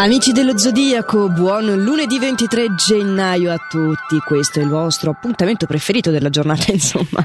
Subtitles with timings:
[0.00, 4.18] Amici dello Zodiaco, buon lunedì 23 gennaio a tutti.
[4.24, 7.22] Questo è il vostro appuntamento preferito della giornata, insomma.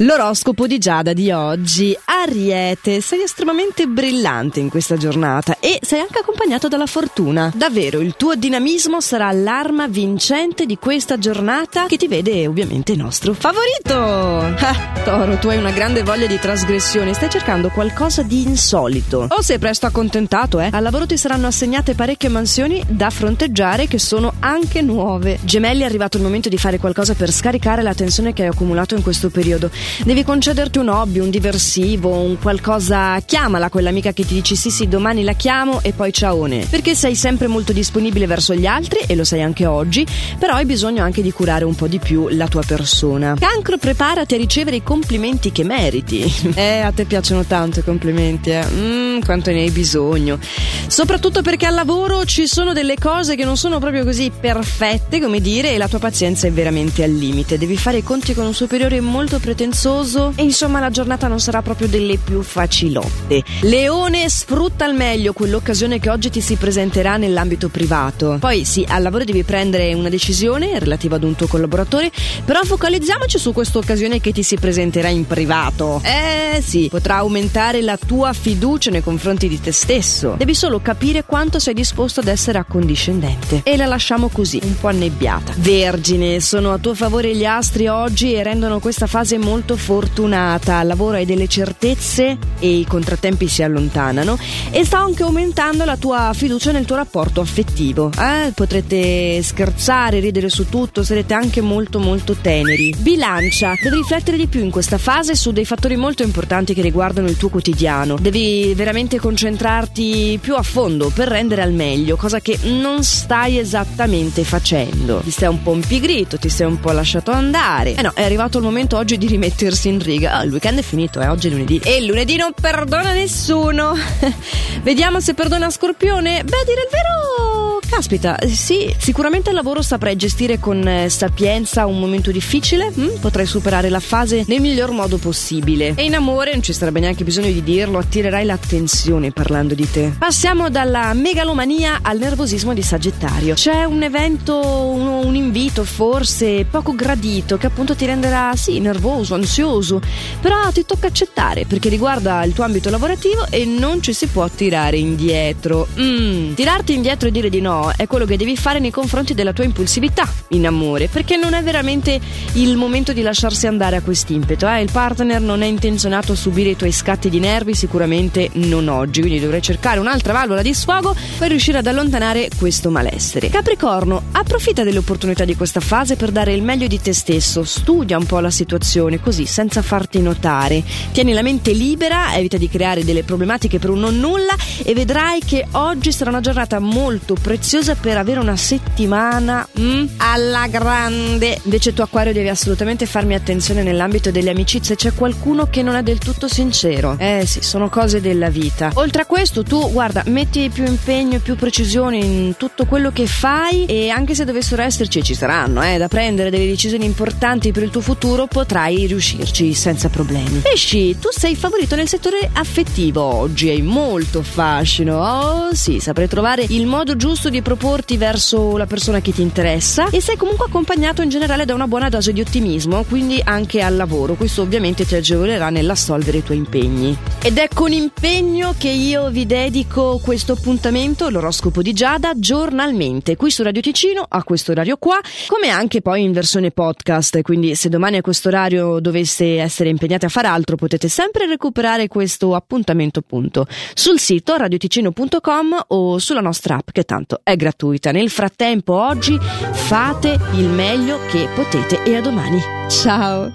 [0.00, 1.96] L'oroscopo di Giada di oggi.
[2.04, 7.50] Ariete, sei estremamente brillante in questa giornata e sei anche accompagnato dalla fortuna.
[7.54, 13.32] Davvero, il tuo dinamismo sarà l'arma vincente di questa giornata che ti vede ovviamente nostro
[13.32, 13.94] favorito.
[13.94, 19.28] Ah, Toro, tu hai una grande voglia di trasgressione, stai cercando qualcosa di insolito.
[19.30, 20.68] O sei presto accontentato, eh?
[20.70, 25.38] Al lavoro ti saranno assegnate parecchie parecchie mansioni da fronteggiare che sono anche nuove.
[25.42, 28.96] Gemelli è arrivato il momento di fare qualcosa per scaricare la tensione che hai accumulato
[28.96, 29.70] in questo periodo.
[30.02, 33.20] Devi concederti un hobby, un diversivo, un qualcosa.
[33.24, 36.66] Chiamala quell'amica che ti dici sì sì domani la chiamo e poi ciaone.
[36.68, 40.04] Perché sei sempre molto disponibile verso gli altri e lo sei anche oggi,
[40.38, 43.36] però hai bisogno anche di curare un po' di più la tua persona.
[43.38, 46.22] Cancro, preparati a ricevere i complimenti che meriti.
[46.54, 48.66] eh, a te piacciono tanto i complimenti, eh.
[48.66, 50.40] Mmm, quanto ne hai bisogno.
[50.88, 55.20] Soprattutto perché al lavoro lavoro ci sono delle cose che non sono proprio così perfette,
[55.20, 57.58] come dire, e la tua pazienza è veramente al limite.
[57.58, 61.60] Devi fare i conti con un superiore molto pretenzoso e insomma la giornata non sarà
[61.60, 63.42] proprio delle più facilotte.
[63.62, 68.36] Leone, sfrutta al meglio quell'occasione che oggi ti si presenterà nell'ambito privato.
[68.38, 72.12] Poi sì, al lavoro devi prendere una decisione relativa ad un tuo collaboratore,
[72.44, 76.00] però focalizziamoci su questa occasione che ti si presenterà in privato.
[76.04, 80.36] Eh sì, potrà aumentare la tua fiducia nei confronti di te stesso.
[80.38, 83.62] Devi solo capire quanto sei disposto disposto ad essere accondiscendente.
[83.64, 85.54] E la lasciamo così, un po' annebbiata.
[85.56, 90.76] Vergine, sono a tuo favore gli astri oggi e rendono questa fase molto fortunata.
[90.76, 94.38] Al lavoro hai delle certezze e i contrattempi si allontanano
[94.70, 98.10] e sta anche aumentando la tua fiducia nel tuo rapporto affettivo.
[98.18, 98.52] Eh?
[98.54, 102.94] Potrete scherzare, ridere su tutto, sarete anche molto molto teneri.
[102.98, 107.28] Bilancia, devi riflettere di più in questa fase su dei fattori molto importanti che riguardano
[107.28, 108.16] il tuo quotidiano.
[108.20, 114.42] Devi veramente concentrarti più a fondo per rendere al meglio cosa che non stai esattamente
[114.42, 115.20] facendo.
[115.22, 117.94] Ti sei un po' impigrito, ti sei un po' lasciato andare.
[117.94, 120.40] Eh no, è arrivato il momento oggi di rimettersi in riga.
[120.40, 121.80] Oh, il weekend è finito, eh, oggi è lunedì.
[121.84, 123.94] E lunedì non perdona nessuno.
[124.82, 126.42] Vediamo se perdona Scorpione.
[126.42, 131.86] Beh, a dire il vero Caspita, sì, sicuramente al lavoro saprai gestire con eh, sapienza
[131.86, 133.18] un momento difficile, hm?
[133.18, 135.94] potrai superare la fase nel miglior modo possibile.
[135.96, 140.12] E in amore, non ci sarebbe neanche bisogno di dirlo, attirerai l'attenzione parlando di te.
[140.18, 143.54] Passiamo dalla megalomania al nervosismo di Sagittario.
[143.54, 149.34] C'è un evento, un, un invito forse poco gradito che appunto ti renderà, sì, nervoso,
[149.34, 150.00] ansioso,
[150.40, 154.46] però ti tocca accettare perché riguarda il tuo ambito lavorativo e non ci si può
[154.48, 155.88] tirare indietro.
[155.98, 156.52] Mm.
[156.52, 159.64] Tirarti indietro e dire di no è quello che devi fare nei confronti della tua
[159.64, 162.20] impulsività in amore, perché non è veramente
[162.54, 164.68] il momento di lasciarsi andare a quest'impeto.
[164.68, 164.82] Eh?
[164.82, 169.20] Il partner non è intenzionato a subire i tuoi scatti di nervi, sicuramente non oggi,
[169.20, 173.48] quindi dovrai cercare un'altra valvola di sfogo per riuscire ad allontanare questo malessere.
[173.48, 178.26] Capricorno, approfitta dell'opportunità di questa fase per dare il meglio di te stesso, studia un
[178.26, 180.82] po' la situazione, così senza farti notare.
[181.12, 185.40] Tieni la mente libera, evita di creare delle problematiche per un non nulla e vedrai
[185.44, 191.60] che oggi sarà una giornata molto preziosa preziosa per avere una settimana mm, alla grande.
[191.64, 196.02] Invece tu Acquario devi assolutamente farmi attenzione nell'ambito delle amicizie, c'è qualcuno che non è
[196.02, 197.16] del tutto sincero.
[197.18, 198.92] Eh sì, sono cose della vita.
[198.94, 203.26] Oltre a questo tu guarda, metti più impegno e più precisione in tutto quello che
[203.26, 207.82] fai e anche se dovessero esserci, ci saranno, eh, da prendere delle decisioni importanti per
[207.82, 210.60] il tuo futuro, potrai riuscirci senza problemi.
[210.60, 215.18] Pesci, tu sei favorito nel settore affettivo oggi, hai molto fascino.
[215.18, 219.42] Oh sì, saprai trovare il modo giusto di di proporti verso la persona che ti
[219.42, 223.82] interessa e sei comunque accompagnato in generale da una buona dose di ottimismo, quindi anche
[223.82, 224.34] al lavoro.
[224.34, 227.16] Questo ovviamente ti agevolerà nell'assolvere i tuoi impegni.
[227.42, 233.50] Ed è con impegno che io vi dedico questo appuntamento, l'oroscopo di Giada, giornalmente, qui
[233.50, 237.88] su Radio Ticino, a questo orario qua, come anche poi in versione podcast, quindi se
[237.88, 243.18] domani a questo orario doveste essere impegnati a fare altro, potete sempre recuperare questo appuntamento
[243.18, 248.12] appunto sul sito radioticino.com o sulla nostra app che tanto è gratuita.
[248.12, 252.60] Nel frattempo oggi fate il meglio che potete e a domani.
[252.88, 253.50] Ciao!